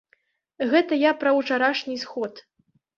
Гэта 0.71 0.99
я 1.03 1.11
пра 1.21 1.35
ўчарашні 1.39 1.95
сход. 2.09 2.47